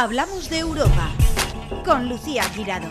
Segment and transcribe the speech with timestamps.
[0.00, 1.10] Hablamos de Europa
[1.84, 2.88] con Lucía Girado.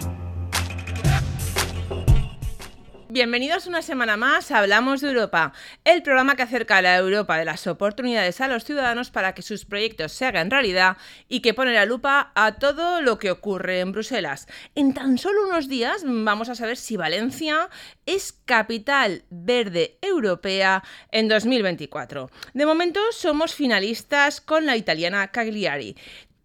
[3.08, 5.54] Bienvenidos una semana más a Hablamos de Europa,
[5.86, 9.42] el programa que acerca a la Europa de las oportunidades a los ciudadanos para que
[9.42, 10.98] sus proyectos se hagan realidad
[11.30, 14.46] y que pone la lupa a todo lo que ocurre en Bruselas.
[14.76, 17.70] En tan solo unos días vamos a saber si Valencia
[18.06, 22.30] es capital verde europea en 2024.
[22.54, 25.96] De momento somos finalistas con la italiana Cagliari.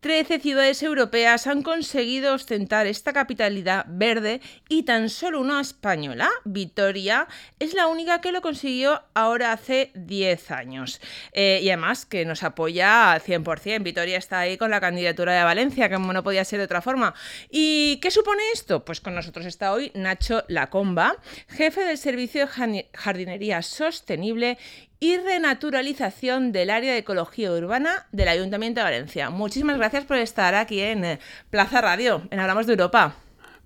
[0.02, 7.28] Trece ciudades europeas han conseguido ostentar esta capitalidad verde y tan solo una española, Vitoria,
[7.60, 11.00] es la única que lo consiguió ahora hace 10 años.
[11.30, 13.84] Eh, y además que nos apoya al 100%.
[13.84, 17.14] Vitoria está ahí con la candidatura de Valencia, que no podía ser de otra forma.
[17.48, 18.84] ¿Y qué supone esto?
[18.84, 21.14] Pues con nosotros está hoy Nacho Lacomba,
[21.46, 24.58] jefe del Servicio de Jardinería Sostenible
[25.02, 29.30] y renaturalización del área de ecología urbana del Ayuntamiento de Valencia.
[29.30, 31.18] Muchísimas gracias por estar aquí en eh,
[31.50, 33.16] Plaza Radio, en Hablamos de Europa.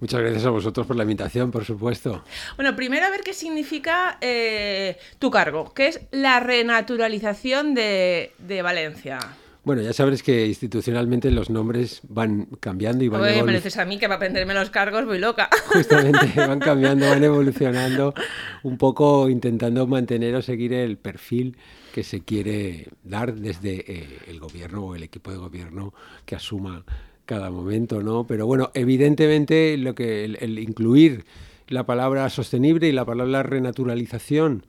[0.00, 2.24] Muchas gracias a vosotros por la invitación, por supuesto.
[2.56, 8.62] Bueno, primero a ver qué significa eh, tu cargo, que es la renaturalización de, de
[8.62, 9.18] Valencia.
[9.66, 13.84] Bueno, ya sabes que institucionalmente los nombres van cambiando y van Oye, me dices a
[13.84, 15.50] mí que para aprenderme los cargos voy loca.
[15.72, 18.14] Justamente, van cambiando, van evolucionando,
[18.62, 21.56] un poco intentando mantener o seguir el perfil
[21.92, 25.92] que se quiere dar desde eh, el gobierno o el equipo de gobierno
[26.24, 26.84] que asuma
[27.24, 28.24] cada momento, ¿no?
[28.24, 31.24] Pero bueno, evidentemente lo que el incluir
[31.66, 34.64] la palabra sostenible y la palabra renaturalización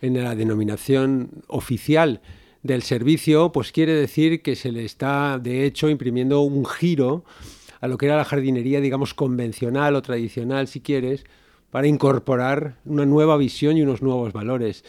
[0.00, 2.22] en la denominación oficial
[2.68, 7.24] del servicio, pues quiere decir que se le está, de hecho, imprimiendo un giro
[7.80, 11.24] a lo que era la jardinería, digamos, convencional o tradicional, si quieres,
[11.70, 14.84] para incorporar una nueva visión y unos nuevos valores.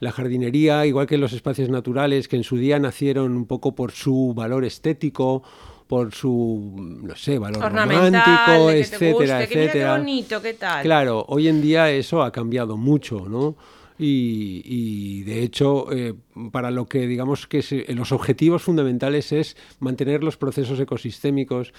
[0.00, 3.92] La jardinería, igual que los espacios naturales, que en su día nacieron un poco por
[3.92, 5.42] su valor estético,
[5.86, 9.96] por su, no sé, valor romántico, etcétera, etcétera.
[9.96, 10.82] bonito, ¿qué tal?
[10.82, 13.56] Claro, hoy en día eso ha cambiado mucho, ¿no?
[13.98, 16.14] Y, de hecho, eh,
[16.50, 17.62] para lo que digamos que
[17.94, 21.72] los objetivos fundamentales es mantener los procesos ecosistémicos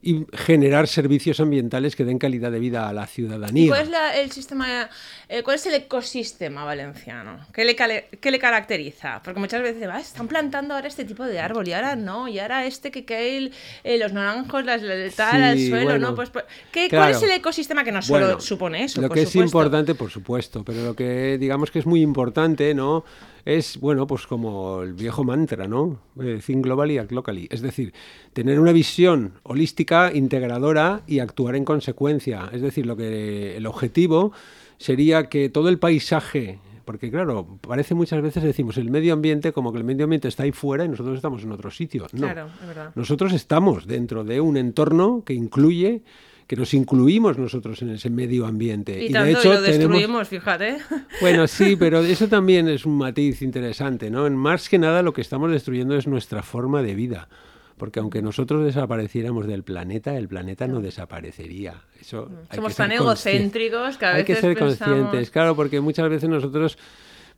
[0.00, 3.68] y generar servicios ambientales que den calidad de vida a la ciudadanía.
[3.68, 4.88] cuál es el sistema,
[5.28, 7.40] eh, cuál es el ecosistema valenciano?
[7.52, 9.20] ¿Qué le, qué le caracteriza?
[9.24, 12.38] Porque muchas veces ah, están plantando ahora este tipo de árbol y ahora no, y
[12.38, 13.50] ahora este que cae
[13.82, 14.82] eh, los naranjos, las
[15.16, 16.14] tal, al suelo, ¿no?
[16.14, 19.00] Pues, pues ¿qué, ¿Cuál es el ecosistema que no solo supone eso?
[19.00, 23.04] Lo que es importante, por supuesto, pero lo que digamos que es muy importante, ¿no?
[23.48, 25.98] Es, bueno, pues como el viejo mantra, ¿no?
[26.20, 27.48] Eh, think globally, act locally.
[27.50, 27.94] Es decir,
[28.34, 32.50] tener una visión holística, integradora y actuar en consecuencia.
[32.52, 34.32] Es decir, lo que el objetivo
[34.76, 39.72] sería que todo el paisaje porque claro, parece muchas veces decimos el medio ambiente como
[39.72, 42.06] que el medio ambiente está ahí fuera y nosotros estamos en otro sitio.
[42.12, 42.92] No, claro, es verdad.
[42.94, 46.02] nosotros estamos dentro de un entorno que incluye
[46.48, 49.04] que nos incluimos nosotros en ese medio ambiente.
[49.04, 50.78] Y, de hecho, lo destruimos, fíjate.
[51.20, 54.26] Bueno, sí, pero eso también es un matiz interesante, ¿no?
[54.26, 57.28] En más que nada lo que estamos destruyendo es nuestra forma de vida.
[57.76, 61.74] Porque aunque nosotros desapareciéramos del planeta, el planeta no desaparecería.
[62.00, 66.30] Eso Somos tan egocéntricos que a veces Hay que ser conscientes, claro, porque muchas veces
[66.30, 66.78] nosotros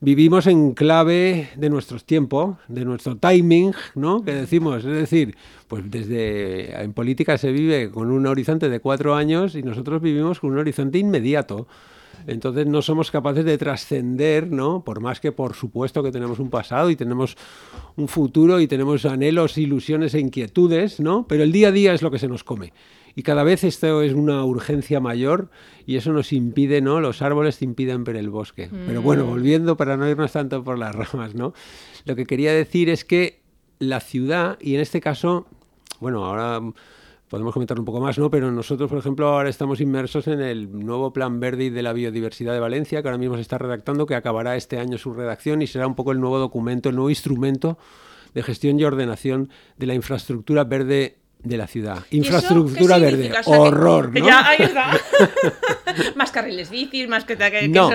[0.01, 4.23] vivimos en clave de nuestros tiempos, de nuestro timing, ¿no?
[4.25, 5.37] Que decimos, es decir,
[5.69, 10.41] pues desde en política se vive con un horizonte de cuatro años y nosotros vivimos
[10.41, 11.67] con un horizonte inmediato.
[12.27, 14.85] Entonces no somos capaces de trascender, ¿no?
[14.85, 17.37] Por más que por supuesto que tenemos un pasado y tenemos
[17.97, 21.27] un futuro y tenemos anhelos, ilusiones e inquietudes, ¿no?
[21.27, 22.73] Pero el día a día es lo que se nos come.
[23.21, 25.51] Y cada vez esto es una urgencia mayor
[25.85, 27.03] y eso nos impide, ¿no?
[27.03, 28.71] Los árboles te impiden ver el bosque.
[28.87, 29.29] Pero bueno, mm.
[29.29, 31.53] volviendo para no irnos tanto por las ramas, ¿no?
[32.07, 33.43] Lo que quería decir es que
[33.79, 35.47] la ciudad, y en este caso,
[36.01, 36.63] bueno, ahora
[37.29, 38.31] podemos comentar un poco más, ¿no?
[38.31, 42.55] Pero nosotros, por ejemplo, ahora estamos inmersos en el nuevo Plan Verde de la Biodiversidad
[42.55, 45.67] de Valencia, que ahora mismo se está redactando, que acabará este año su redacción y
[45.67, 47.77] será un poco el nuevo documento, el nuevo instrumento
[48.33, 52.05] de gestión y ordenación de la infraestructura verde de la ciudad.
[52.11, 53.33] Infraestructura verde.
[53.47, 54.27] Horror, ¿no?
[54.27, 54.91] Ya, ahí está.
[56.17, 57.37] más carriles bicis, más que...
[57.37, 57.91] que, no,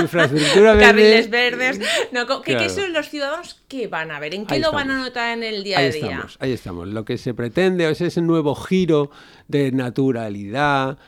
[0.00, 0.86] infraestructura verde.
[0.86, 1.80] Carriles verdes.
[2.12, 4.34] No, ¿qué, son los ciudadanos que van a ver?
[4.34, 5.90] ¿En qué lo van a notar en el día a día?
[5.90, 6.88] Estamos, ahí estamos.
[6.88, 9.10] Lo que se pretende es ese nuevo giro
[9.48, 10.98] de naturalidad,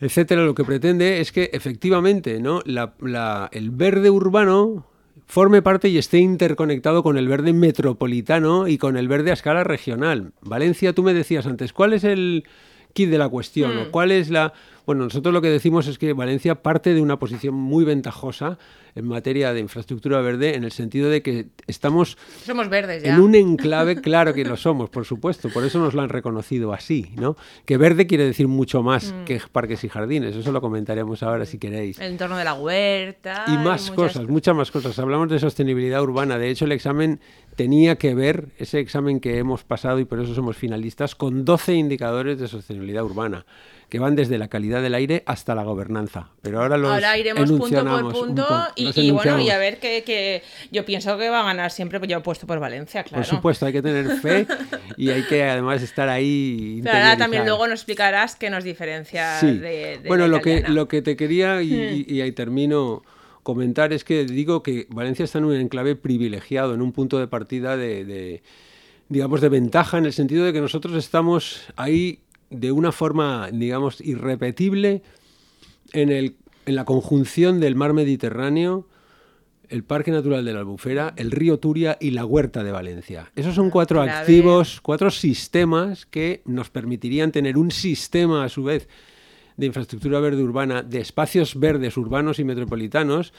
[0.00, 0.42] etcétera.
[0.42, 2.62] Lo que pretende es que efectivamente ¿no?
[2.64, 4.86] la, el verde urbano
[5.26, 9.64] forme parte y esté interconectado con el verde metropolitano y con el verde a escala
[9.64, 10.32] regional.
[10.42, 12.44] Valencia, tú me decías antes, ¿cuál es el
[12.92, 13.76] kit de la cuestión?
[13.78, 13.90] ¿O hmm.
[13.90, 14.52] cuál es la...?
[14.86, 18.58] Bueno, nosotros lo que decimos es que Valencia parte de una posición muy ventajosa
[18.94, 23.14] en materia de infraestructura verde, en el sentido de que estamos Somos verdes ya.
[23.14, 26.74] en un enclave, claro que lo somos, por supuesto, por eso nos lo han reconocido
[26.74, 27.36] así, ¿no?
[27.64, 29.24] Que verde quiere decir mucho más Mm.
[29.24, 31.98] que parques y jardines, eso lo comentaremos ahora si queréis.
[32.00, 33.44] El entorno de la huerta.
[33.48, 34.98] Y más muchas cosas, muchas más cosas.
[34.98, 36.36] Hablamos de sostenibilidad urbana.
[36.38, 37.20] De hecho, el examen
[37.56, 41.74] tenía que ver, ese examen que hemos pasado y por eso somos finalistas, con 12
[41.74, 43.46] indicadores de sostenibilidad urbana,
[43.92, 46.30] que van desde la calidad del aire hasta la gobernanza.
[46.40, 50.42] Pero ahora los Ahora iremos punto por punto y, bueno, y a ver que, que
[50.70, 53.22] yo pienso que va a ganar siempre, pues yo he puesto por Valencia, claro.
[53.22, 54.46] Por supuesto, hay que tener fe
[54.96, 56.80] y hay que además estar ahí.
[56.82, 59.58] Pero ahora también luego nos explicarás qué nos diferencia Sí.
[59.58, 60.68] de, de bueno, la lo que, italiana.
[60.70, 60.74] Hmm.
[60.74, 63.02] lo que te quería, y, y- y ahí termino,
[63.42, 67.26] comentar es que digo que Valencia está en un enclave privilegiado, en un punto de
[67.28, 68.42] partida de, de,
[69.10, 72.20] digamos, de ventaja, en el sentido de que nosotros estamos ahí
[72.52, 75.02] de una forma, digamos, irrepetible
[75.92, 78.86] en, el, en la conjunción del mar Mediterráneo,
[79.68, 83.32] el Parque Natural de la Albufera, el río Turia y la Huerta de Valencia.
[83.34, 88.88] Esos son cuatro activos, cuatro sistemas que nos permitirían tener un sistema a su vez
[89.56, 93.32] de infraestructura verde urbana, de espacios verdes urbanos y metropolitanos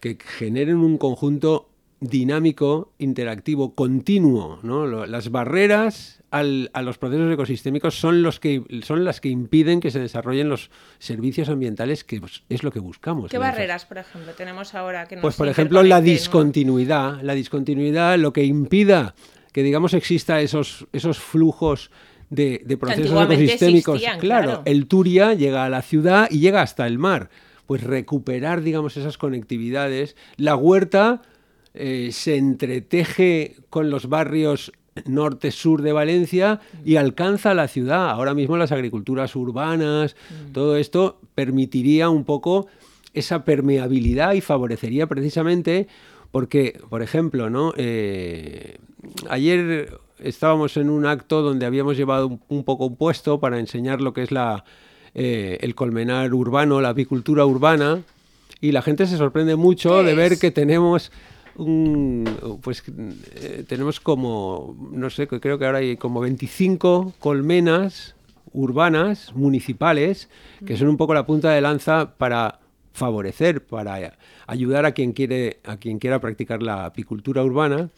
[0.00, 1.68] que generen un conjunto
[2.00, 4.58] dinámico, interactivo, continuo.
[4.62, 5.06] ¿no?
[5.06, 9.90] Las barreras al- a los procesos ecosistémicos son, los que, son las que impiden que
[9.90, 13.30] se desarrollen los servicios ambientales, que pues, es lo que buscamos.
[13.30, 18.18] ¿Qué barreras, por ejemplo, tenemos ahora que nos pues por ejemplo la discontinuidad, la discontinuidad,
[18.18, 19.14] lo que impida
[19.52, 21.90] que digamos exista esos, esos flujos
[22.28, 23.94] de, de procesos ecosistémicos.
[23.94, 24.62] existían, claro, claro.
[24.66, 27.30] el Turia llega a la ciudad y llega hasta el mar.
[27.66, 30.14] Pues recuperar, digamos, esas conectividades.
[30.36, 31.22] La huerta
[31.76, 34.72] eh, se entreteje con los barrios
[35.04, 38.10] norte-sur de Valencia y alcanza la ciudad.
[38.10, 40.16] Ahora mismo las agriculturas urbanas,
[40.48, 40.52] Mm.
[40.52, 42.66] todo esto permitiría un poco
[43.12, 45.86] esa permeabilidad y favorecería precisamente
[46.30, 47.72] porque, por ejemplo, ¿no?
[47.76, 48.76] Eh,
[49.28, 54.00] ayer estábamos en un acto donde habíamos llevado un, un poco un puesto para enseñar
[54.00, 54.64] lo que es la,
[55.14, 58.02] eh, el colmenar urbano, la apicultura urbana,
[58.60, 60.40] y la gente se sorprende mucho ¿Qué de ver es?
[60.40, 61.12] que tenemos
[61.58, 62.82] un, pues
[63.36, 68.14] eh, tenemos como, no sé, creo que ahora hay como 25 colmenas
[68.52, 70.28] urbanas, municipales,
[70.64, 72.60] que son un poco la punta de lanza para
[72.92, 74.16] favorecer, para
[74.46, 77.90] ayudar a quien quiere, a quien quiera practicar la apicultura urbana.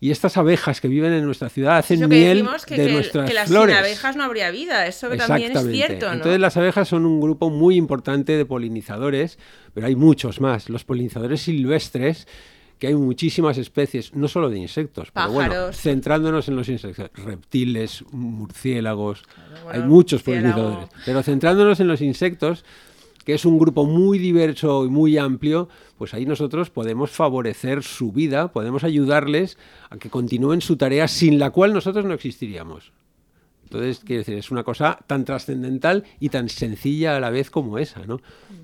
[0.00, 3.26] Y estas abejas que viven en nuestra ciudad hacen que miel que, de que- nuestras
[3.28, 3.74] que las flores.
[3.74, 6.12] sin abejas no habría vida, eso también es cierto, ¿no?
[6.14, 9.38] Entonces las abejas son un grupo muy importante de polinizadores,
[9.72, 10.68] pero hay muchos más.
[10.68, 12.26] Los polinizadores silvestres,
[12.78, 18.04] que hay muchísimas especies, no solo de insectos, pero bueno, centrándonos en los insectos, reptiles,
[18.12, 19.22] murciélagos,
[19.64, 20.88] bueno, hay muchos polinizadores.
[21.04, 22.64] Pero centrándonos en los insectos,
[23.24, 28.12] que es un grupo muy diverso y muy amplio, pues ahí nosotros podemos favorecer su
[28.12, 29.56] vida, podemos ayudarles
[29.90, 32.92] a que continúen su tarea sin la cual nosotros no existiríamos.
[33.64, 37.78] Entonces, quiero decir, es una cosa tan trascendental y tan sencilla a la vez como
[37.78, 38.20] esa, ¿no?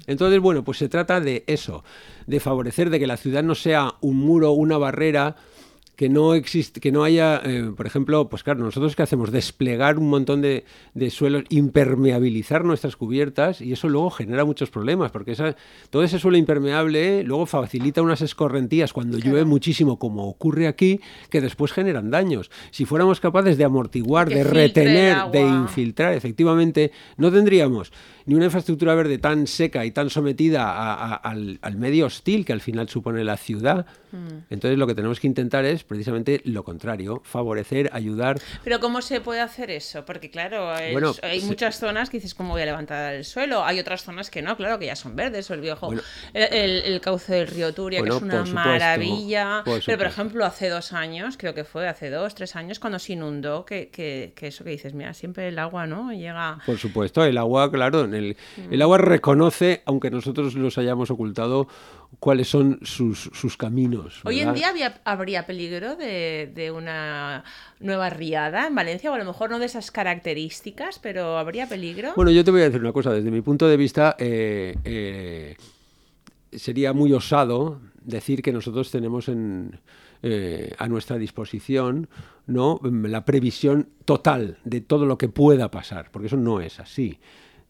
[0.07, 1.85] Entonces, bueno, pues se trata de eso,
[2.27, 5.37] de favorecer de que la ciudad no sea un muro, una barrera,
[6.01, 9.99] que no existe, que no haya, eh, por ejemplo, pues claro, nosotros qué hacemos, desplegar
[9.99, 10.65] un montón de,
[10.95, 15.57] de suelos, impermeabilizar nuestras cubiertas y eso luego genera muchos problemas, porque esa,
[15.91, 21.43] todo ese suelo impermeable luego facilita unas escorrentías cuando llueve muchísimo, como ocurre aquí, que
[21.43, 22.51] después generan daños.
[22.71, 27.93] Si fuéramos capaces de amortiguar, Que de retener, de infiltrar, efectivamente, no tendríamos
[28.27, 32.45] ni una infraestructura verde tan seca y tan sometida a- a- al, al medio hostil
[32.45, 33.87] que al final supone la ciudad.
[34.13, 34.45] Mm.
[34.51, 38.39] Entonces lo que tenemos que intentar es precisamente lo contrario, favorecer, ayudar.
[38.63, 40.05] Pero ¿cómo se puede hacer eso?
[40.05, 43.25] Porque claro, es- Bueno, hay se- muchas zonas que dices, ¿cómo voy a levantar el
[43.25, 43.65] suelo?
[43.65, 46.03] Hay otras zonas que no, claro, que ya son verdes, o el viejo, Bueno.
[46.33, 49.63] el, el- el cauce del río Turia, Bueno, que es una supuesto, maravilla.
[49.65, 53.01] por Pero, por ejemplo, hace dos años, creo que fue hace dos, tres años, cuando
[53.01, 56.13] se inundó, que, que, que eso que dices, mira, siempre el agua, ¿no?
[56.13, 56.59] Llega...
[56.67, 58.73] Por supuesto, el agua, claro, en el, Mm.
[58.75, 61.67] el agua reconoce, aunque nosotros los hayamos ocultado,
[62.19, 64.21] cuáles son sus, sus caminos.
[64.25, 67.45] Hoy en día había- habría peligro de, de una
[67.79, 72.13] nueva riada en Valencia, o a lo mejor no de esas características, pero habría peligro.
[72.17, 73.13] Bueno, yo te voy a decir una cosa.
[73.13, 75.57] Desde mi punto de vista, eh, eh,
[76.53, 79.79] sería muy osado decir que nosotros tenemos en,
[80.23, 82.09] eh, a nuestra disposición
[82.47, 82.81] ¿no?
[82.83, 87.19] la previsión total de todo lo que pueda pasar, porque eso no es así.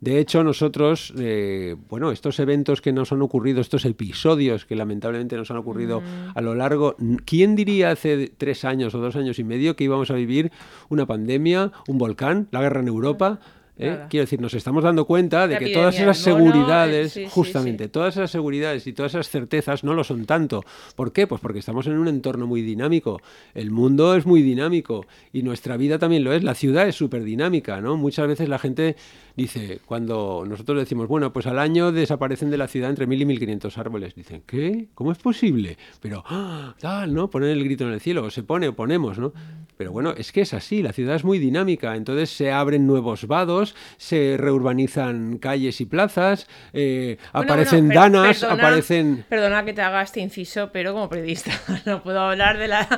[0.00, 5.36] De hecho, nosotros, eh, bueno, estos eventos que nos han ocurrido, estos episodios que lamentablemente
[5.36, 6.02] nos han ocurrido
[6.34, 10.10] a lo largo, ¿quién diría hace tres años o dos años y medio que íbamos
[10.10, 10.52] a vivir
[10.88, 13.40] una pandemia, un volcán, la guerra en Europa?
[13.80, 13.98] ¿Eh?
[14.08, 17.84] Quiero decir, nos estamos dando cuenta de La que todas esas mono, seguridades, sí, justamente,
[17.84, 17.90] sí.
[17.90, 20.64] todas esas seguridades y todas esas certezas no lo son tanto.
[20.96, 21.26] ¿Por qué?
[21.26, 23.20] Pues porque estamos en un entorno muy dinámico.
[23.54, 26.44] El mundo es muy dinámico y nuestra vida también lo es.
[26.44, 27.96] La ciudad es súper dinámica, ¿no?
[27.96, 28.96] Muchas veces la gente
[29.36, 33.46] dice, cuando nosotros decimos, bueno, pues al año desaparecen de la ciudad entre 1.000 y
[33.46, 34.14] 1.500 árboles.
[34.14, 34.88] Dicen, ¿qué?
[34.94, 35.78] ¿Cómo es posible?
[36.00, 36.74] Pero, ¡ah!
[36.78, 37.30] tal, ¿no?
[37.30, 39.32] Poner el grito en el cielo, o se pone o ponemos, ¿no?
[39.76, 43.26] Pero bueno, es que es así, la ciudad es muy dinámica, entonces se abren nuevos
[43.26, 49.24] vados, se reurbanizan calles y plazas, eh, Bueno, aparecen bueno, per- danas, perdona- aparecen...
[49.28, 51.52] Perdona que te haga este inciso, pero como periodista
[51.86, 52.88] no puedo hablar de, la-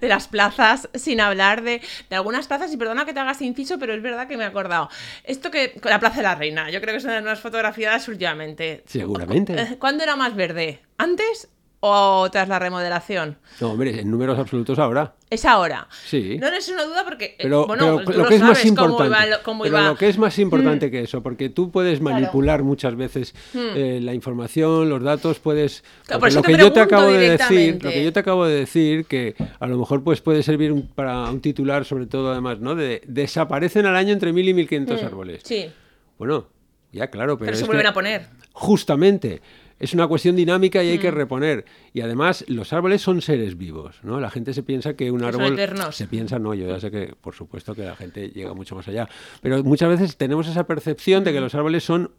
[0.00, 2.72] de las plazas sin hablar de, de algunas plazas.
[2.72, 4.88] Y perdona que te haga este inciso, pero es verdad que me he acordado.
[5.24, 8.82] Esto que con la Plaza de la Reina, yo creo que son unas fotografiadas últimamente.
[8.86, 9.54] Seguramente.
[9.60, 10.80] Eh, ¿Cuándo era más verde?
[10.98, 11.48] ¿Antes
[11.84, 13.38] o tras la remodelación?
[13.60, 15.14] No, hombre, en números absolutos ahora.
[15.28, 15.88] Es ahora.
[16.04, 16.36] Sí.
[16.40, 17.24] No, no es una duda porque.
[17.24, 19.62] eh, Pero, bueno, pero tú lo lo que es más cómo importante, iba lo- cómo
[19.64, 19.88] pero iba- Mm.
[19.92, 22.10] lo que es más importante que eso, porque tú puedes Claro.
[22.16, 22.20] Mm.
[22.20, 25.82] manipular muchas veces eh, la información, los datos, puedes.
[26.06, 28.20] Claro, por eso lo te que yo te acabo de decir, lo que yo te
[28.20, 32.06] acabo de decir, que a lo mejor pues puede servir un- para un titular, sobre
[32.06, 32.74] todo además, ¿no?
[32.74, 35.42] De desaparecen al año entre 1.000 y 1.500 árboles.
[35.44, 35.46] Mm.
[35.48, 35.70] Sí,
[36.18, 36.46] Bueno,
[36.92, 38.26] ya claro, pero, pero, se es vuelven que- a poner.
[38.52, 39.40] Justamente.
[39.82, 41.00] Es una cuestión dinámica y hay Mm.
[41.00, 41.64] que reponer.
[41.92, 44.20] Y además, los árboles son seres vivos, ¿no?
[44.20, 45.52] La gente se piensa que un árbol.
[45.54, 45.96] eternos.
[45.96, 48.86] Se piensa, no, yo ya sé que, por supuesto, que la gente llega mucho más
[48.88, 49.08] allá.
[49.42, 51.24] Pero muchas veces tenemos esa percepción Mm.
[51.24, 52.10] de que los árboles son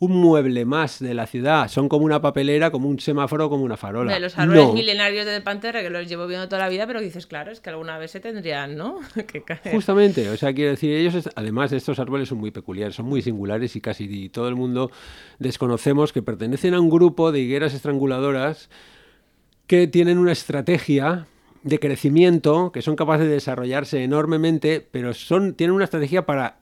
[0.00, 1.68] un mueble más de la ciudad.
[1.68, 4.12] Son como una papelera, como un semáforo, como una farola.
[4.12, 4.72] De los árboles No.
[4.74, 7.70] milenarios del Panterra que los llevo viendo toda la vida, pero dices, claro, es que
[7.70, 8.98] alguna vez se tendrían, ¿no?
[9.32, 9.72] que caer.
[9.72, 13.22] Justamente, o sea, quiero decir, ellos, es- además, estos árboles son muy peculiares, son muy
[13.22, 14.90] singulares y casi todo el mundo
[15.38, 18.68] desconocemos que pertenecen a un grupo de higueras estranguladoras
[19.66, 21.26] que tienen una estrategia
[21.62, 26.58] de crecimiento, que son capaces de desarrollarse enormemente, pero son, tienen una estrategia para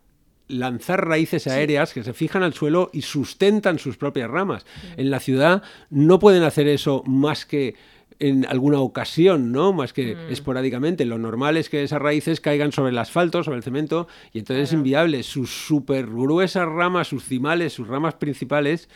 [0.52, 4.64] lanzar raíces aéreas que se fijan al suelo y sustentan sus propias ramas.
[4.96, 7.74] En la ciudad no pueden hacer eso más que
[8.18, 9.72] en alguna ocasión, ¿no?
[9.72, 11.04] Más que esporádicamente.
[11.04, 14.68] Lo normal es que esas raíces caigan sobre el asfalto, sobre el cemento, y entonces
[14.68, 15.24] es inviable.
[15.24, 18.88] Sus súper gruesas ramas, sus cimales, sus ramas principales,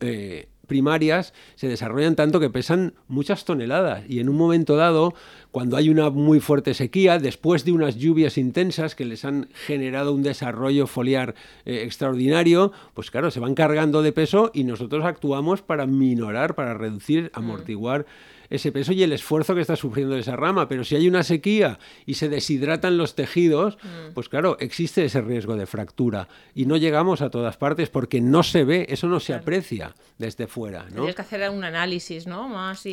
[0.00, 4.04] eh, primarias, se desarrollan tanto que pesan muchas toneladas.
[4.08, 5.14] Y en un momento dado,
[5.50, 10.14] cuando hay una muy fuerte sequía, después de unas lluvias intensas que les han generado
[10.14, 11.34] un desarrollo foliar
[11.64, 16.74] eh, extraordinario, pues claro, se van cargando de peso y nosotros actuamos para minorar, para
[16.74, 18.06] reducir, amortiguar
[18.50, 20.68] ese peso y el esfuerzo que está sufriendo esa rama.
[20.68, 23.78] Pero si hay una sequía y se deshidratan los tejidos,
[24.14, 26.28] pues claro, existe ese riesgo de fractura.
[26.54, 30.46] Y no llegamos a todas partes porque no se ve, eso no se aprecia desde
[30.46, 30.84] fuera.
[30.84, 30.94] ¿no?
[30.94, 32.48] Tendrías que hacer un análisis, ¿no?
[32.48, 32.90] Más y...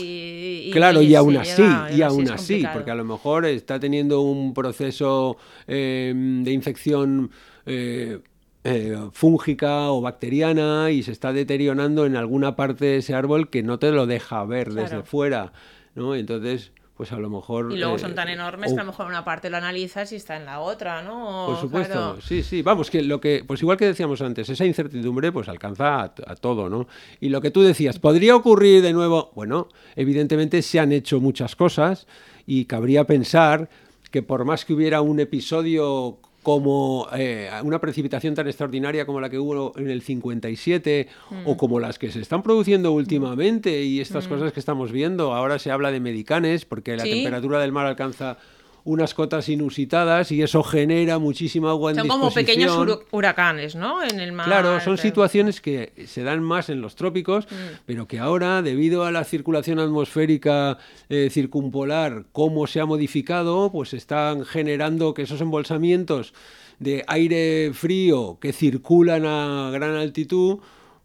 [0.67, 2.73] y- Claro, y, aún así, llega y aún así, complicado.
[2.75, 7.31] porque a lo mejor está teniendo un proceso eh, de infección
[7.65, 8.19] eh,
[8.65, 13.63] eh, fúngica o bacteriana y se está deteriorando en alguna parte de ese árbol que
[13.63, 15.53] no te lo deja ver desde fuera,
[15.93, 16.15] ¿no?
[16.15, 17.71] Entonces, pues a lo mejor...
[17.73, 20.11] Y luego eh, son tan enormes o- que a lo mejor una parte lo analizas
[20.13, 21.45] y está en la otra, ¿no?
[21.47, 22.21] por supuesto, Claro.
[22.21, 22.61] sí, sí.
[22.61, 26.35] Vamos, que lo que, pues igual que decíamos antes, esa incertidumbre pues alcanza a, a
[26.35, 26.87] todo, ¿no?
[27.19, 29.31] Y lo que tú decías, ¿podría ocurrir de nuevo?
[29.35, 29.67] Bueno,
[29.97, 32.07] evidentemente se han hecho muchas cosas
[32.47, 33.69] y cabría pensar
[34.09, 39.31] que por más que hubiera un episodio como eh, una precipitación tan extraordinaria como la
[39.31, 41.07] que hubo en el 57
[41.43, 45.33] o como las que se están produciendo últimamente y estas cosas que estamos viendo.
[45.33, 47.09] Ahora se habla de medicanes porque la Sí.
[47.09, 48.37] temperatura del mar alcanza
[48.85, 52.45] unas cotas inusitadas y eso genera muchísima agua en Son como disposición.
[52.45, 54.01] pequeños huru- huracanes, ¿no?
[54.03, 54.45] En el mar.
[54.45, 57.55] Claro, son situaciones que se dan más en los trópicos, Mm.
[57.87, 60.77] pero que ahora, debido a la circulación atmosférica
[61.09, 66.33] eh, circumpolar, cómo se ha modificado, pues están generando que esos embolsamientos
[66.79, 70.59] de aire frío que circulan a gran altitud,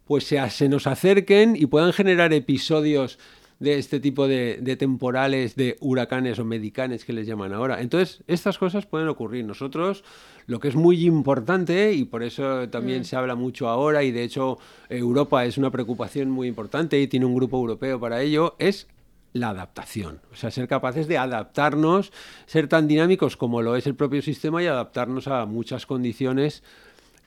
[0.06, 3.18] pues se, se nos acerquen y puedan generar episodios
[3.60, 7.80] de este tipo de, de temporales, de huracanes o medicanes que les llaman ahora.
[7.80, 9.44] Entonces, estas cosas pueden ocurrir.
[9.44, 10.02] Nosotros,
[10.46, 14.24] lo que es muy importante, y por eso también se habla mucho ahora, y de
[14.24, 18.88] hecho Europa es una preocupación muy importante y tiene un grupo europeo para ello, es
[19.32, 20.20] la adaptación.
[20.32, 22.12] O sea, ser capaces de adaptarnos,
[22.46, 26.62] ser tan dinámicos como lo es el propio sistema y adaptarnos a muchas condiciones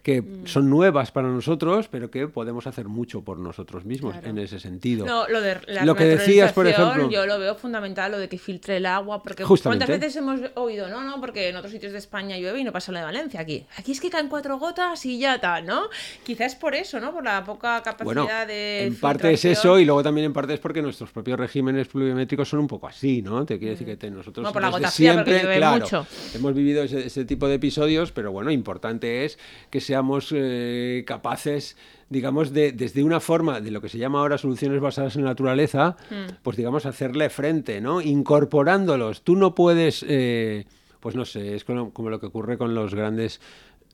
[0.04, 4.28] que son nuevas para nosotros, pero que podemos hacer mucho por nosotros mismos Claro.
[4.28, 5.06] en ese sentido.
[5.06, 8.28] No, lo de la Lo que decías, por ejemplo- Yo lo veo fundamental, lo de
[8.28, 9.86] que filtre el agua, porque Justamente.
[9.86, 10.90] ¿cuántas veces hemos oído?
[10.90, 13.40] No, no, porque en otros sitios de España llueve y no pasa lo de Valencia
[13.40, 13.66] aquí.
[13.78, 15.84] Aquí es que caen cuatro gotas y ya tal, ¿no?
[16.26, 17.14] Quizás por eso, ¿no?
[17.14, 18.84] Por la poca capacidad Bueno, de.
[18.88, 22.50] en parte es eso y luego también en parte es porque nuestros propios regímenes pluviométricos
[22.50, 23.46] son un poco así, ¿no?
[23.46, 26.06] Te quiere decir que te- nosotros No, por la gota fría, siempre, llueve claro, mucho.
[26.36, 31.04] hemos vivido ese, ese tipo de episodios, pero bueno, importante es que se seamos eh,
[31.06, 31.78] capaces,
[32.10, 35.30] digamos, de, desde una forma de lo que se llama ahora soluciones basadas en la
[35.30, 36.34] naturaleza, Mm.
[36.42, 38.02] pues digamos, hacerle frente, ¿no?
[38.02, 39.22] Incorporándolos.
[39.22, 40.66] Tú no puedes, eh,
[41.00, 43.40] pues no sé, es como, como lo que ocurre con los grandes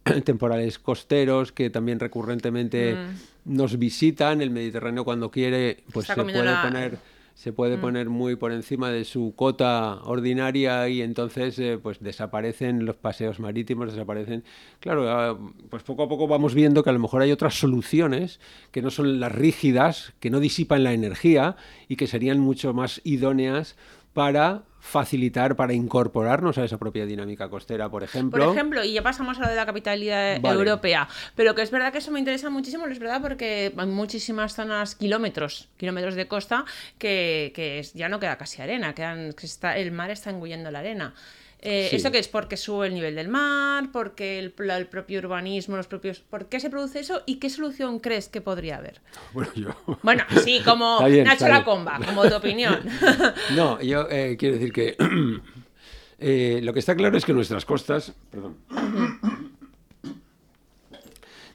[0.23, 2.95] temporales costeros que también recurrentemente
[3.43, 4.39] nos visitan.
[4.41, 6.97] El Mediterráneo cuando quiere, pues se puede la- poner
[7.39, 12.85] se puede poner muy por encima de su cota ordinaria y entonces eh, pues desaparecen
[12.85, 14.43] los paseos marítimos, desaparecen.
[14.81, 18.41] Claro, ah, pues poco a poco vamos viendo que a lo mejor hay otras soluciones
[18.71, 21.55] que no son las rígidas, que no disipan la energía
[21.87, 23.77] y que serían mucho más idóneas
[24.13, 28.45] para facilitar, para incorporarnos a esa propia dinámica costera, por ejemplo.
[28.45, 30.57] Por ejemplo, y ya pasamos a lo de la capitalidad Vale.
[30.57, 34.55] europea, pero que es verdad que eso me interesa muchísimo, es verdad, porque hay muchísimas
[34.55, 36.65] zonas, kilómetros, kilómetros de costa,
[36.97, 40.79] que, que ya no queda casi arena, quedan, que está, el mar está engullendo la
[40.79, 41.13] arena.
[41.61, 41.97] Eh, Sí.
[41.97, 42.27] ¿Esto qué es?
[42.29, 43.91] ¿Porque sube el nivel del mar?
[43.91, 46.19] ¿Porque el, el propio urbanismo, los propios...
[46.21, 47.21] ¿Por qué se produce eso?
[47.25, 49.01] ¿Y qué solución crees que podría haber?
[49.33, 49.69] Bueno, yo...
[50.03, 51.47] Bueno, sí, como bien, Nacho.
[51.49, 52.79] Lacomba, como tu opinión.
[53.55, 54.95] No, yo eh, quiero decir que
[56.19, 58.55] eh, lo que está claro es que nuestras costas, perdón,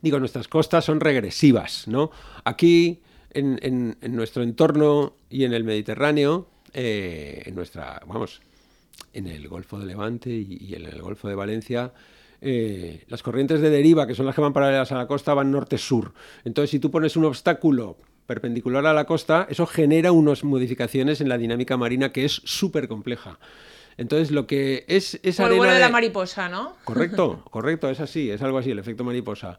[0.03, 2.11] digo, nuestras costas son regresivas, ¿no?
[2.45, 8.43] Aquí, en, en- en nuestro entorno y en el Mediterráneo, eh, en nuestra, vamos,
[9.15, 11.93] en el Golfo de Levante y, y en el Golfo de Valencia,
[12.47, 15.51] eh, las corrientes de deriva, que son las que van paralelas a la costa, van
[15.51, 16.13] norte-sur.
[16.45, 21.31] Entonces, si tú pones un obstáculo perpendicular a la costa, eso genera unas modificaciones en
[21.31, 23.39] la dinámica marina que es súper compleja.
[23.97, 26.77] Entonces, lo que es esa arena vuelo de la mariposa, ¿no?
[26.85, 29.59] Correcto, correcto, es así, es algo así, el efecto mariposa.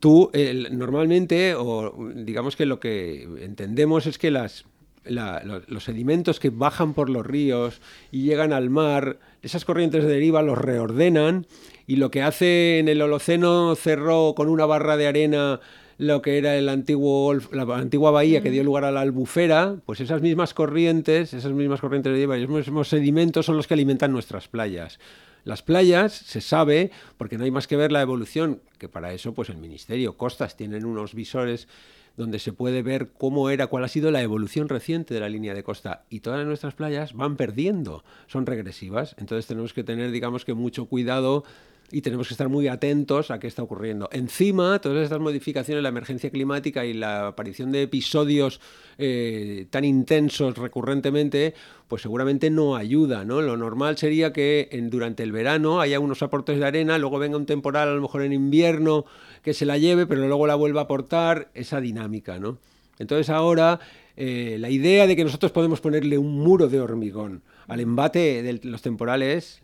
[0.00, 0.32] Tú,
[0.72, 4.64] normalmente, o digamos que lo que entendemos es que las,
[5.04, 7.80] la- lo- los sedimentos que bajan por los ríos
[8.10, 11.46] y llegan al mar, esas corrientes de deriva los reordenan
[11.86, 15.60] y lo que hace en el Holoceno cerró con una barra de arena
[15.98, 20.00] lo que era el antiguo, la antigua bahía que dio lugar a la albufera, pues
[20.00, 23.74] esas mismas corrientes, esas mismas corrientes de deriva y esos mismos sedimentos son los que
[23.74, 24.98] alimentan nuestras playas.
[25.44, 29.34] Las playas, se sabe, porque no hay más que ver la evolución, que para eso
[29.34, 31.68] pues el Ministerio, Costas, tienen unos visores
[32.16, 35.54] donde se puede ver cómo era, cuál ha sido la evolución reciente de la línea
[35.54, 36.04] de costa.
[36.10, 39.14] Y todas nuestras playas van perdiendo, son regresivas.
[39.18, 41.44] Entonces tenemos que tener, digamos que, mucho cuidado
[41.92, 44.08] y tenemos que estar muy atentos a qué está ocurriendo.
[44.12, 48.60] Encima, todas estas modificaciones, la emergencia climática y la aparición de episodios
[48.98, 51.54] eh, tan intensos recurrentemente,
[51.88, 53.42] pues seguramente no ayuda, ¿no?
[53.42, 57.46] Lo normal sería que durante el verano haya unos aportes de arena, luego venga un
[57.46, 59.04] temporal a lo mejor en invierno
[59.42, 62.58] que se la lleve, pero luego la vuelva a aportar, esa dinámica, ¿no?
[62.98, 63.80] Entonces ahora
[64.16, 68.60] eh, la idea de que nosotros podemos ponerle un muro de hormigón al embate de
[68.64, 69.62] los temporales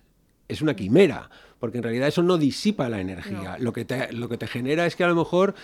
[0.49, 3.57] es una quimera, porque en realidad eso no disipa la energía.
[3.59, 5.55] Lo, que te, lo que te genera es que a lo mejor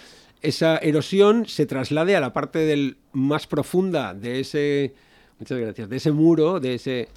[0.40, 4.94] esa erosión se traslade a la parte del, más profunda de ese,
[5.38, 7.08] muchas gracias, de ese muro, de ese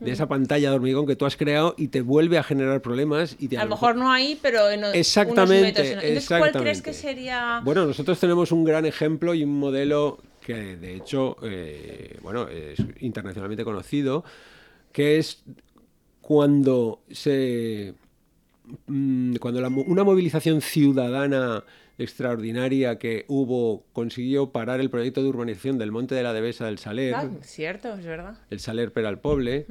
[0.00, 3.36] de esa pantalla de hormigón que tú has creado y te vuelve a generar problemas
[3.38, 6.02] y te, A lo mejor no ahí, pero en o- unos Exactamente, metros.
[6.04, 6.92] Entonces, ¿cuál crees que exactamente.
[6.92, 7.60] sería...?
[7.64, 12.78] Bueno, nosotros tenemos un gran ejemplo y un modelo que de hecho, eh, bueno, es
[13.00, 14.24] internacionalmente conocido,
[14.92, 15.42] que es
[16.20, 18.03] cuando se mm,
[19.40, 21.64] cuando la mo- una movilización ciudadana
[21.98, 26.78] extraordinaria que hubo consiguió parar el proyecto de urbanización del Monte de la Devesa del
[26.78, 28.38] Saler, Ah, cierto, es verdad.
[28.50, 29.66] el Saler per al Poble,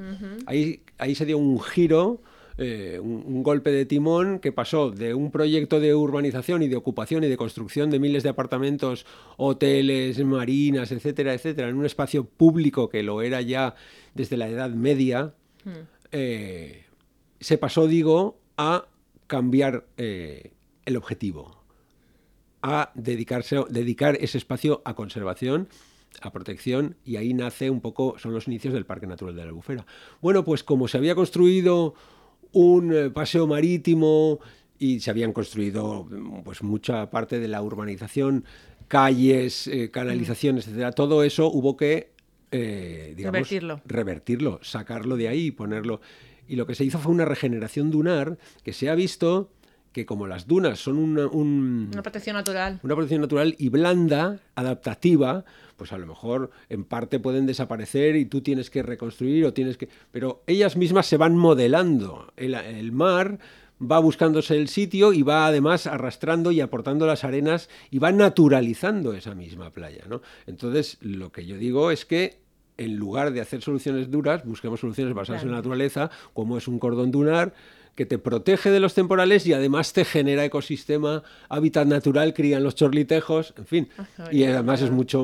[0.45, 2.21] ahí, ahí se dio un giro,
[2.57, 6.75] eh, un, un golpe de timón que pasó de un proyecto de urbanización y de
[6.75, 9.05] ocupación y de construcción de miles de apartamentos,
[9.37, 13.73] hoteles, marinas, etcétera, etcétera, en un espacio público que lo era ya
[14.13, 15.33] desde la Edad Media,
[16.11, 16.83] eh,
[17.39, 18.85] se pasó, digo, a
[19.27, 20.51] cambiar eh,
[20.85, 21.63] el objetivo
[22.61, 25.67] a dedicarse, dedicar ese espacio a conservación,
[26.21, 29.49] a protección, y ahí nace un poco, son los inicios del Parque Natural de la
[29.49, 29.85] Albufera.
[30.21, 31.93] Bueno, pues como se había construido
[32.53, 34.39] un eh, paseo marítimo
[34.79, 36.07] y se habían construido
[36.45, 38.45] pues mucha parte de la urbanización,
[38.87, 42.13] calles, eh, canalizaciones, etcétera, todo eso hubo que
[42.51, 43.81] eh, digamos, Revertirlo.
[43.85, 46.01] revertirlo, sacarlo de ahí y ponerlo.
[46.47, 49.49] Y lo que se hizo fue una regeneración dunar que se ha visto
[49.93, 52.79] que como las dunas son una, un- Una protección natural.
[52.81, 55.45] una protección natural y blanda, adaptativa,
[55.77, 59.77] pues a lo mejor en parte pueden desaparecer y tú tienes que reconstruir o tienes
[59.77, 59.87] que...
[60.11, 62.33] Pero ellas mismas se van modelando.
[62.37, 63.37] El, el mar
[63.79, 69.13] va buscándose el sitio y va además arrastrando y aportando las arenas y va naturalizando
[69.13, 70.05] esa misma playa.
[70.09, 70.21] ¿no?
[70.47, 72.41] Entonces, lo que yo digo es que
[72.77, 76.79] en lugar de hacer soluciones duras, busquemos soluciones basadas en la naturaleza, como es un
[76.79, 77.53] cordón dunar,
[77.95, 82.75] que te protege de los temporales y además te genera ecosistema, hábitat natural, crían los
[82.75, 83.89] chorlitejos, en fin.
[84.31, 85.23] Y además es mucho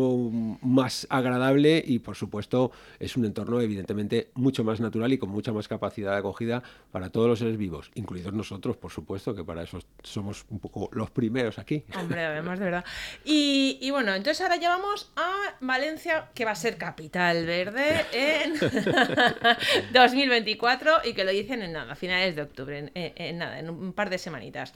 [0.62, 5.52] más agradable y por supuesto es un entorno evidentemente mucho más natural y con mucha
[5.52, 9.64] más capacidad de acogida para todos los seres vivos, incluidos nosotros, por supuesto, que para
[9.64, 11.84] eso somos un poco los primeros aquí.
[11.98, 12.86] Hombre, además de verdad.
[13.26, 18.06] Y, y bueno, entonces ahora ya vamos a Valencia, que va a ser capital verde
[18.14, 18.54] en
[19.94, 23.94] 2024 y que lo dicen en nada, a finales de octubre, en, nada, en un
[23.94, 24.74] par de semanitas.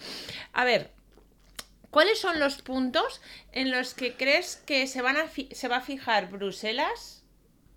[0.53, 0.91] A ver,
[1.89, 5.17] ¿cuáles son los puntos en los que crees que se, van
[5.51, 7.19] se va a fijar Bruselas?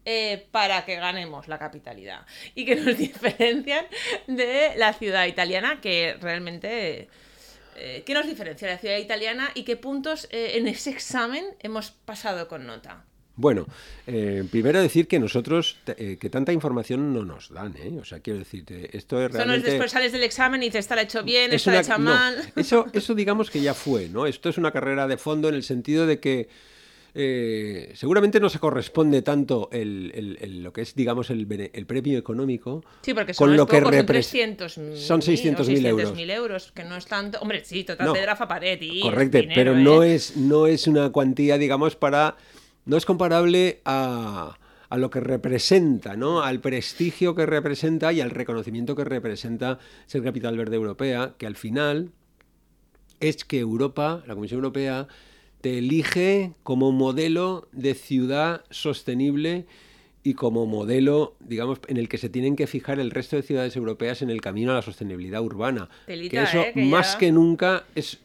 [0.08, 3.84] Eh, para que ganemos la capitalidad y que nos diferencian
[4.28, 7.08] de la ciudad italiana que realmente
[7.78, 11.90] eh, ¿qué nos diferencia la ciudad italiana y qué puntos eh, en ese examen hemos
[11.90, 13.04] pasado con nota?
[13.36, 13.66] Bueno,
[14.06, 17.98] eh, primero decir que nosotros, eh, que tanta información no nos dan, ¿eh?
[18.00, 19.70] O sea, quiero decir, esto es realmente...
[19.70, 22.34] después sales del examen y dices, está hecho bien, está hecho mal...
[22.56, 24.26] eso, eso digamos que ya fue, ¿no?
[24.26, 26.48] Esto es una carrera de fondo en el sentido de que
[27.18, 31.46] eh, seguramente no se corresponde tanto el, lo que es, digamos, el,
[31.86, 34.68] premio económico sí, porque son con lo que representa.
[34.68, 36.18] Son 600.000 euros.
[36.18, 37.38] euros, que no es tanto.
[37.40, 39.00] Hombre, sí, total de Rafa Paretti.
[39.00, 42.36] Correcto, pero no, es, no es una cuantía, digamos, para
[42.86, 44.56] no es comparable a,
[44.88, 46.42] a lo que representa, ¿no?
[46.42, 51.56] al prestigio que representa y al reconocimiento que representa ser capital verde europea, que al
[51.56, 52.12] final
[53.20, 55.08] es que Europa, la Comisión Europea,
[55.60, 59.66] te elige como modelo de ciudad sostenible
[60.22, 63.76] y como modelo, digamos, en el que se tienen que fijar el resto de ciudades
[63.76, 65.88] europeas en el camino a la sostenibilidad urbana.
[66.06, 66.72] que eso, ¿eh?
[66.74, 68.20] más que nunca, es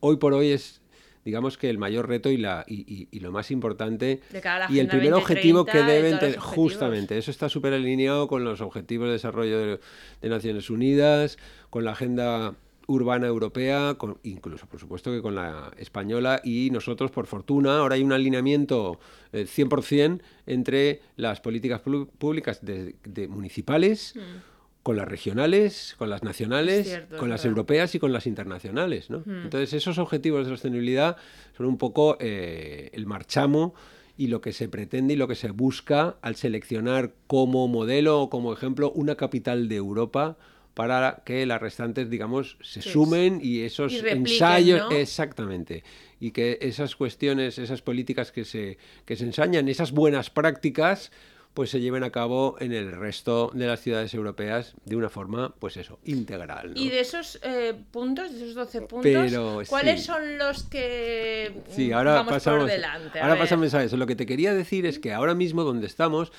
[0.00, 0.80] hoy por hoy es
[1.26, 4.20] digamos que el mayor reto y, la, y, y, lo más importante
[4.68, 9.08] y el primer objetivo que deben tener, justamente, eso está súper alineado con los objetivos
[9.08, 9.78] de desarrollo
[10.22, 11.36] de, Naciones Unidas,
[11.68, 12.54] con la agenda
[12.86, 17.96] urbana europea, con, incluso por supuesto que con la española y nosotros por fortuna ahora
[17.96, 19.00] hay un alineamiento
[19.32, 22.94] 100% eh, entre las políticas públicas de,
[23.28, 24.14] municipales.
[24.14, 24.55] Mm
[24.86, 29.10] con las regionales, con las nacionales, con las europeas y con las internacionales.
[29.10, 29.18] ¿no?
[29.26, 29.42] Hmm.
[29.42, 31.16] Entonces, esos objetivos de sostenibilidad
[31.56, 33.74] son un poco eh, el marchamo
[34.16, 38.30] y lo que se pretende y lo que se busca al seleccionar como modelo o
[38.30, 40.36] como ejemplo una capital de Europa
[40.74, 45.82] para que las restantes, digamos, se sumen y esos ensayos, exactamente,
[46.20, 51.10] y que esas cuestiones, esas políticas que se, que se ensañan, esas buenas prácticas,
[51.56, 55.54] pues se lleven a cabo en el resto de las ciudades europeas de una forma,
[55.58, 56.74] pues eso, integral.
[56.74, 62.26] Y de esos eh, puntos, de esos 12 puntos, ¿cuáles son los que sí, ahora
[62.26, 63.20] pasamos, por delante?
[63.20, 63.96] ahora pasamos a eso.
[63.96, 66.30] Lo que te quería decir es que ahora mismo donde estamos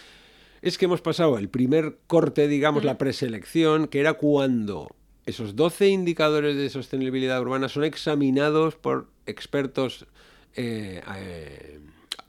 [0.62, 5.88] es que hemos pasado el primer corte, digamos, la preselección, que era cuando esos 12
[5.88, 10.06] indicadores de sostenibilidad urbana son examinados por expertos
[10.56, 11.80] eh, eh,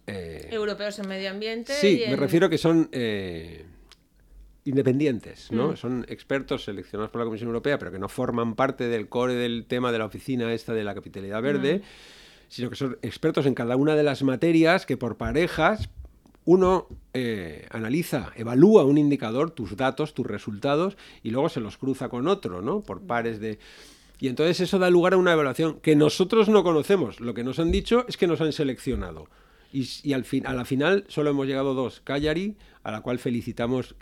[0.08, 1.74] eh, Europeos en medio ambiente.
[1.74, 3.64] Sí, me refiero que son eh,
[4.64, 5.72] independientes, ¿no?
[5.72, 5.76] Mm.
[5.76, 9.66] Son expertos seleccionados por la Comisión Europea, pero que no forman parte del core del
[9.66, 11.82] tema de la oficina esta de la capitalidad verde, mm.
[12.48, 15.90] sino que son expertos en cada una de las materias que por parejas
[16.48, 22.08] uno eh, analiza, evalúa un indicador, tus datos, tus resultados, y luego se los cruza
[22.08, 22.80] con otro, ¿no?
[22.80, 23.58] Por pares de...
[24.18, 27.20] Y entonces eso da lugar a una evaluación que nosotros no conocemos.
[27.20, 29.28] Lo que nos han dicho es que nos han seleccionado.
[29.72, 32.00] Y, al fin, a la final solo hemos llegado dos.
[32.00, 33.94] Cagliari, a la cual felicitamos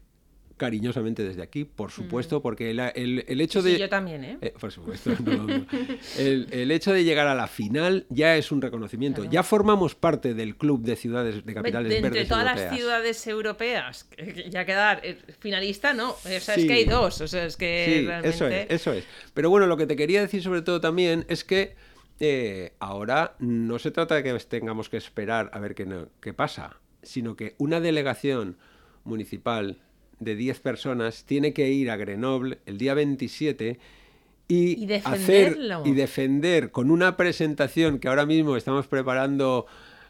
[0.57, 2.43] cariñosamente desde aquí, por supuesto, mm.
[2.43, 3.75] porque el, el, hecho de...
[3.75, 4.39] Sí, yo también, ¿eh?
[4.41, 5.11] eh por supuesto.
[6.19, 9.25] el, hecho de llegar a la final ya es un reconocimiento.
[9.25, 14.09] Ya formamos parte del club de ciudades, de capitales de, entre todas las ciudades europeas,
[14.49, 16.13] ya quedar eh, finalista, no.
[16.13, 17.21] O sea, es que hay dos.
[17.21, 18.29] O sea, es que realmente...
[18.35, 19.05] eso es, eso es.
[19.35, 21.75] Pero bueno, lo que te quería decir sobre todo también es que
[22.19, 27.37] eh, ahora no se trata de que tengamos que esperar a ver qué, pasa, sino
[27.37, 28.57] que una delegación
[29.05, 29.83] municipal
[30.19, 33.79] de 10 personas tiene que ir a Grenoble el día 27
[34.49, 39.67] y, hacer y defender con una presentación que ahora mismo estamos preparando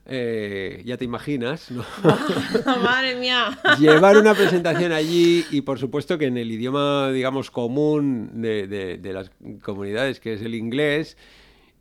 [0.08, 1.84] eh, ya te imaginas, ¿no?
[2.82, 3.58] Madre mía.
[3.80, 9.32] Llevar una presentación allí y por supuesto que en el idioma, digamos, común de las
[9.62, 11.16] comunidades, que es el inglés,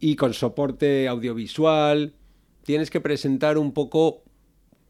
[0.06, 2.14] y con soporte audiovisual.
[2.62, 4.22] Tienes que presentar un poco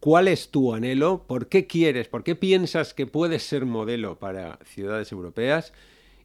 [0.02, 4.60] cuál es tu anhelo, por qué quieres, por qué piensas que puedes ser modelo para
[4.66, 5.72] ciudades europeas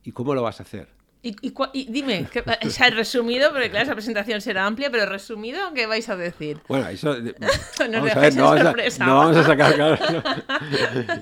[0.03, 0.88] y cómo lo vas a hacer.
[1.23, 5.07] Y, y y dime, que, o sea, resumido, porque claro, esa presentación será amplia, pero
[5.07, 6.59] resumido, ¿qué vais a decir?
[6.67, 7.15] Bueno, eso.
[7.79, 9.07] vamos a ver, no a, sorpresa.
[9.07, 9.75] no vamos a sacar.
[9.75, 10.23] claro, no.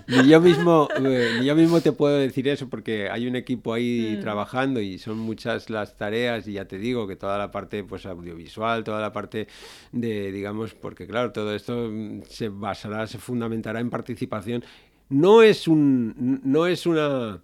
[0.22, 3.72] Ni yo mismo, eh, ni yo mismo te puedo decir eso porque hay un equipo
[3.74, 4.20] ahí Mm.
[4.20, 8.06] trabajando y son muchas las tareas y ya te digo que toda la parte pues
[8.06, 9.48] audiovisual, toda la parte
[9.92, 14.64] de, digamos, porque claro, todo esto mm, se basará, se fundamentará en participación.
[15.08, 17.40] No es un, no es una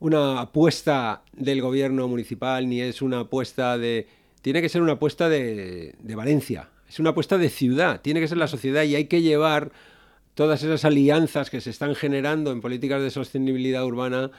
[0.00, 4.06] una apuesta del gobierno municipal, ni es una apuesta de...
[4.42, 8.28] Tiene que ser una apuesta de, de Valencia, es una apuesta de ciudad, tiene que
[8.28, 9.72] ser la sociedad y hay que llevar
[10.34, 14.30] todas esas alianzas que se están generando en políticas de sostenibilidad urbana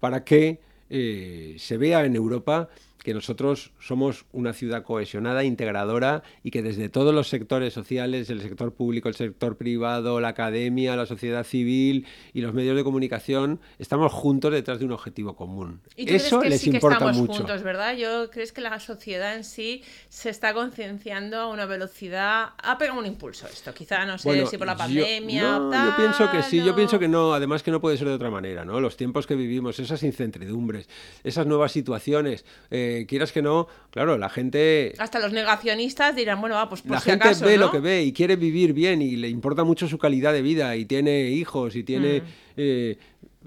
[0.00, 0.58] para que
[0.90, 2.68] eh, se vea en Europa
[3.04, 8.40] que nosotros somos una ciudad cohesionada, integradora y que desde todos los sectores sociales, el
[8.40, 13.60] sector público, el sector privado, la academia, la sociedad civil y los medios de comunicación,
[13.78, 15.80] estamos juntos detrás de un objetivo común.
[15.96, 17.32] ¿Y tú Eso crees que les sí que importa estamos mucho.
[17.34, 17.94] juntos, ¿verdad?
[17.96, 22.98] Yo crees que la sociedad en sí se está concienciando a una velocidad, ha pegado
[22.98, 25.90] un impulso esto, quizá no sé Bueno, si por la yo- pandemia no, o tal.
[25.90, 28.30] yo pienso que sí, yo pienso que no, además que no puede ser de otra
[28.30, 28.80] manera, ¿no?
[28.80, 30.88] Los tiempos que vivimos, esas incertidumbres,
[31.22, 36.56] esas nuevas situaciones, eh, quieras que no, claro, la gente Hasta los negacionistas dirán, bueno,
[36.56, 37.66] va, pues por la si gente acaso, ve ¿no?
[37.66, 40.74] lo que ve y quiere vivir bien y le importa mucho su calidad de vida
[40.76, 42.24] y tiene hijos y tiene Mm.
[42.56, 42.96] eh,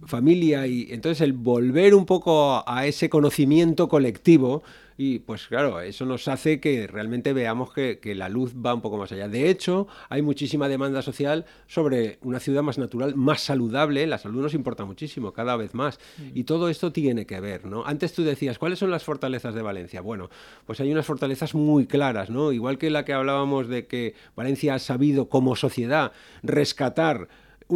[0.05, 4.61] familia y entonces el volver un poco a ese conocimiento colectivo
[4.97, 8.81] y pues claro, eso nos hace que realmente veamos que, que la luz va un
[8.81, 9.27] poco más allá.
[9.27, 14.07] De hecho, hay muchísima demanda social sobre una ciudad más natural, más saludable.
[14.07, 15.99] La salud nos importa muchísimo, cada vez más.
[16.33, 17.85] Y todo esto tiene que ver, ¿no?
[17.85, 20.01] Antes tú decías, ¿cuáles son las fortalezas de Valencia?
[20.01, 20.29] Bueno,
[20.65, 22.51] pues hay unas fortalezas muy claras, ¿no?
[22.51, 27.27] Igual que la que hablábamos de que Valencia ha sabido como sociedad rescatar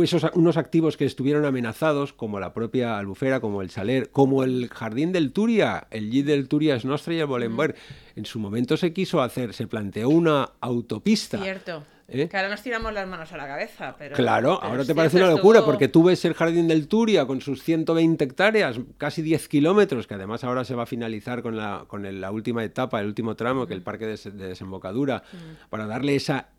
[0.02, 4.70] esos, unos activos que estuvieron amenazados, como la propia Albufera, como el Saler, como el
[4.70, 7.76] Jardín del Turia, el Git del Turia es Nostra y el Bolenberg.
[8.16, 11.38] En su momento se quiso hacer, se planteó una autopista.
[11.40, 11.84] Cierto.
[12.14, 12.28] ¿Eh?
[12.28, 14.18] Que ahora nos tiramos las manos a la cabeza, pero...
[14.18, 17.40] Claro, pero ahora te parece una locura porque tú ves el Jardín del Turia con
[17.40, 21.86] sus 120 hectáreas, casi 10 kilómetros, que además ahora se va a finalizar con la,
[21.88, 24.48] con el- la última etapa, el último tramo, que es el parque de, des- de
[24.48, 25.24] desembocadura,
[25.70, 26.50] para darle esa,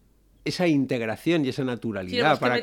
[0.45, 2.31] esa integración y esa Sí, naturalidad.
[2.31, 2.63] bosque para que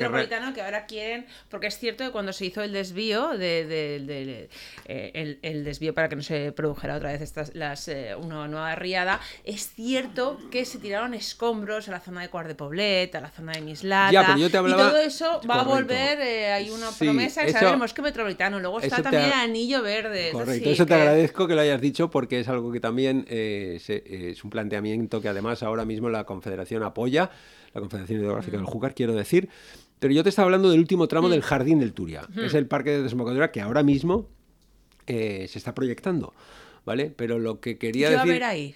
[0.54, 4.50] que ahora quieren, porque es cierto que cuando se hizo el desvío, de, de- de-
[4.86, 8.48] eh, el, el desvío para que no se produjera otra vez estas, las, eh, una
[8.48, 13.14] nueva riada, es cierto que se tiraron escombros a la zona de Cuart de Poblet,
[13.16, 15.66] a la zona de Mislata, Ya, pero yo te hablaba- y todo eso va a
[15.66, 15.70] Correcto.
[15.94, 19.32] volver, eh, hay una Sí, promesa que el bosque metropolitano, luego está te también el
[19.34, 20.32] ha- anillo verde.
[20.32, 23.26] Correcto, decir, eso te que- agradezco que lo hayas dicho porque es algo que también
[23.30, 27.30] eh, se- eh, es un planteamiento que además ahora mismo la Confederación apoya,
[27.74, 28.62] la Confederación Hidrográfica Mm.
[28.62, 29.50] del Júcar, quiero decir.
[30.00, 32.28] Pero yo te estaba hablando del último tramo del Jardín del Turia.
[32.38, 34.28] Es el parque de desembocadura que ahora mismo
[35.08, 36.34] eh, se está proyectando,
[36.86, 37.12] ¿vale?
[37.16, 38.76] Pero lo que quería ¿Qué va a haber ahí?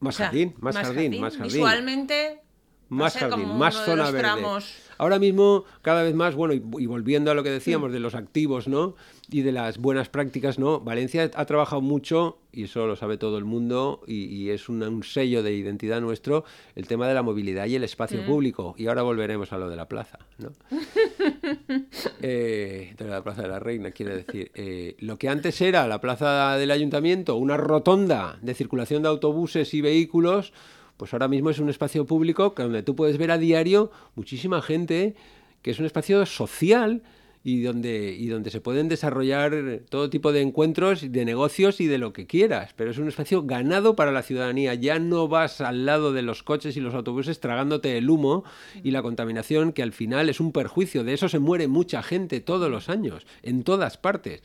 [0.00, 1.52] Más O sea, jardín, más, jardín, más jardín.
[1.54, 2.40] Visualmente,
[2.88, 4.18] más jardín, más zona verde.
[4.18, 8.00] tramos- Ahora mismo, cada vez más, bueno, y, y volviendo a lo que decíamos de
[8.00, 8.94] los activos, ¿no?
[9.32, 10.80] Y de las buenas prácticas, ¿no?
[10.80, 14.82] Valencia ha trabajado mucho, y eso lo sabe todo el mundo, y, y es un,
[14.82, 16.44] un sello de identidad nuestro,
[16.76, 18.74] el tema de la movilidad y el espacio público.
[18.76, 20.52] Y ahora volveremos a lo de la plaza, ¿no?
[22.20, 24.50] Eh, de la Plaza de la Reina, quiere decir.
[24.54, 29.72] eh, lo que antes era la plaza del ayuntamiento, una rotonda de circulación de autobuses
[29.74, 30.52] y vehículos,
[30.96, 35.14] pues ahora mismo es un espacio público donde tú puedes ver a diario muchísima gente,
[35.62, 37.02] que es un espacio social
[37.44, 41.98] y donde, y donde se pueden desarrollar todo tipo de encuentros, de negocios y de
[41.98, 42.72] lo que quieras.
[42.76, 44.74] Pero es un espacio ganado para la ciudadanía.
[44.74, 48.44] Ya no vas al lado de los coches y los autobuses tragándote el humo
[48.82, 51.04] y la contaminación, que al final es un perjuicio.
[51.04, 54.42] De eso se muere mucha gente todos los años, en todas partes.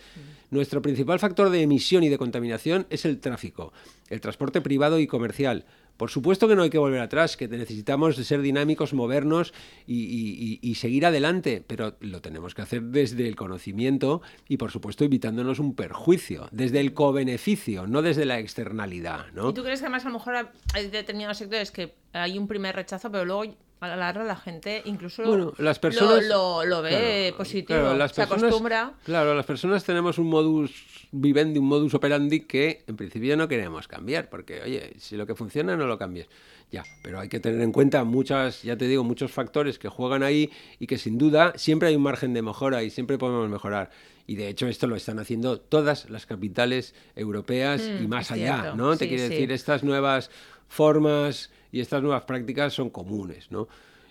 [0.49, 3.73] Nuestro principal factor de emisión y de contaminación es el tráfico,
[4.09, 5.65] el transporte privado y comercial.
[5.97, 9.53] Por supuesto que no hay que volver atrás, que necesitamos ser dinámicos, movernos
[9.85, 15.59] y, seguir adelante, pero lo tenemos que hacer desde el conocimiento y, por supuesto, evitándonos
[15.59, 19.31] un perjuicio, desde el cobeneficio, no desde la externalidad.
[19.33, 19.49] ¿no?
[19.49, 22.75] ¿Y tú crees que además a lo mejor hay determinados sectores que hay un primer
[22.75, 23.45] rechazo, pero luego
[23.79, 26.89] a la larga la gente incluso Bueno, las personas lo, lo ve
[27.29, 28.93] Claro, positivo, claro, las se personas- acostumbra.
[29.05, 30.71] Claro, las personas tenemos un modus
[31.11, 35.35] vivendi, un modus operandi que en principio no queremos cambiar, porque oye, si lo que
[35.35, 36.27] funciona no lo cambies.
[36.69, 40.21] Ya, pero hay que tener en cuenta muchas, ya te digo, muchos factores que juegan
[40.21, 43.89] ahí y que sin duda siempre hay un margen de mejora y siempre podemos mejorar.
[44.25, 48.31] Y de hecho esto lo están haciendo todas las capitales europeas y Mm, más es
[48.33, 48.73] allá.
[48.75, 48.97] ¿no?
[48.97, 49.29] Te quiere sí.
[49.29, 50.29] decir, estas nuevas
[50.67, 53.67] formas y estas nuevas prácticas son comunes, ¿no?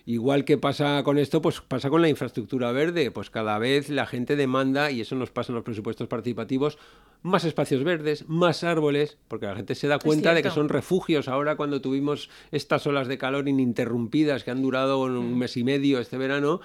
[0.08, 4.06] Igual que pasa con esto, pues pasa con la infraestructura verde, pues cada vez la
[4.06, 6.78] gente demanda, y eso nos pasa en los presupuestos participativos,
[7.22, 11.26] más espacios verdes, más árboles, porque la gente se da cuenta de que son refugios.
[11.26, 15.38] Ahora cuando tuvimos estas olas de calor ininterrumpidas que han durado un Mm.
[15.38, 16.60] mes y medio este verano,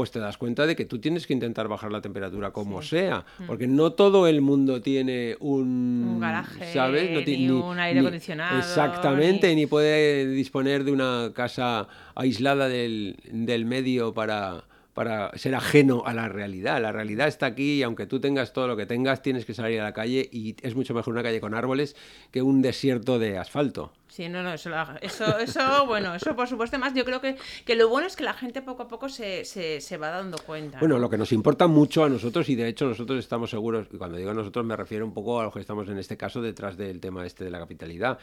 [0.00, 3.22] pues te das cuenta de que tú tienes que intentar bajar la temperatura como sea,
[3.46, 6.08] porque no todo el mundo tiene un, Mm.
[6.14, 7.10] Un garaje, ¿sabes?
[7.10, 13.16] No ni un aire acondicionado, Exactamente, ni- ni puede disponer de una casa aislada del,
[13.30, 14.64] del medio para,
[15.00, 16.78] para ser ajeno a la realidad.
[16.78, 19.80] La realidad está aquí y aunque tú tengas todo lo que tengas, tienes que salir
[19.80, 21.96] a la calle y es mucho mejor una calle con árboles
[22.30, 23.94] que un desierto de asfalto.
[24.08, 26.78] Sí, no, no, eso, eso, eso, bueno, eso por supuesto.
[26.78, 29.46] Más, yo creo que, que lo bueno es que la gente poco a poco se,
[29.46, 30.80] se, se va dando cuenta.
[30.80, 31.00] Bueno, ¿no?
[31.00, 34.18] lo que nos importa mucho a nosotros y de hecho nosotros estamos seguros, y cuando
[34.18, 37.00] digo nosotros me refiero un poco a los que estamos en este caso detrás del
[37.00, 38.18] tema este de la capitalidad.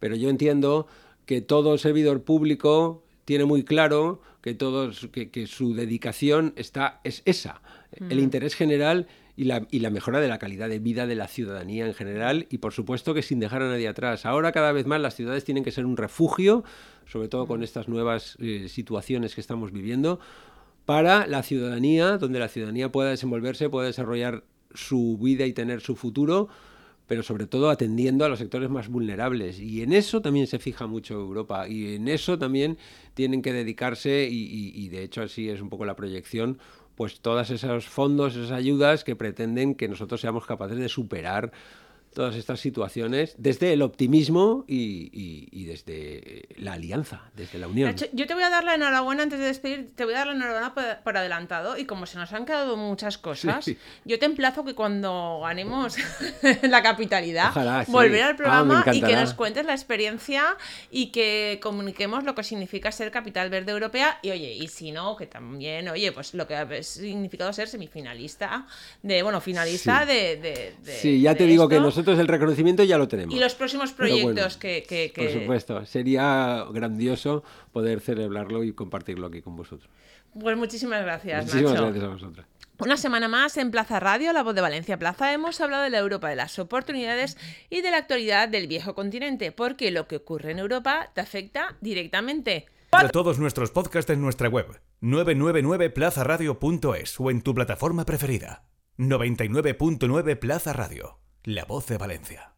[0.00, 0.86] Pero yo entiendo
[1.26, 7.22] que todo servidor público tiene muy claro que todos que, que su dedicación está es
[7.24, 7.62] esa,
[8.10, 9.06] el interés general
[9.36, 12.46] y la, y la mejora de la calidad de vida de la ciudadanía en general.
[12.50, 14.26] Y por supuesto que sin dejar a nadie atrás.
[14.26, 16.64] Ahora cada vez más las ciudades tienen que ser un refugio,
[17.06, 20.20] sobre todo con estas nuevas eh, situaciones que estamos viviendo,
[20.84, 25.96] para la ciudadanía, donde la ciudadanía pueda desenvolverse, pueda desarrollar su vida y tener su
[25.96, 26.48] futuro,
[27.06, 29.60] pero sobre todo atendiendo a los sectores más vulnerables.
[29.60, 32.78] Y en eso también se fija mucho Europa y en eso también
[33.14, 36.58] tienen que dedicarse y, de hecho así es un poco la proyección,
[36.94, 41.52] pues todos esos fondos, esas ayudas que pretenden que nosotros seamos capaces de superar
[42.14, 47.94] todas estas situaciones desde el optimismo y, y- y desde la alianza, desde la unión.
[48.12, 50.32] Yo te voy a dar la enhorabuena antes de despedir, te voy a dar la
[50.34, 53.76] enhorabuena por, por adelantado y como se nos han quedado muchas cosas, Sí.
[54.04, 55.96] yo te emplazo que cuando ganemos
[56.62, 57.92] la capitalidad, Ojalá, sí.
[57.92, 60.56] volver al Ah, programa y que nos cuentes la experiencia
[60.90, 65.16] y que comuniquemos lo que significa ser capital verde europea y oye, y si no,
[65.16, 68.66] que también, oye, pues lo que ha significado ser semifinalista,
[69.02, 70.06] de, bueno, finalista Sí.
[70.08, 71.84] de, de- de- Sí, ya te digo que esto.
[72.04, 73.34] Nosotros el reconocimiento ya lo tenemos.
[73.34, 79.26] Y los próximos proyectos bueno, que, que- Por supuesto, sería grandioso poder celebrarlo y compartirlo
[79.26, 79.88] aquí con vosotros.
[80.38, 81.84] Pues muchísimas gracias, Muchísimas Nacho.
[81.84, 82.46] gracias a vosotros.
[82.80, 85.98] Una semana más en Plaza Radio, la voz de Valencia Plaza, hemos hablado de la
[85.98, 87.36] Europa de las oportunidades
[87.70, 91.76] y de la actualidad del viejo continente, porque lo que ocurre en Europa te afecta
[91.80, 92.66] directamente.
[93.12, 94.66] Todos nuestros podcasts en nuestra web
[95.02, 98.64] 999plazaradio.es o en tu plataforma preferida.
[98.98, 102.53] 99.9 Plaza Radio, la voz de Valencia.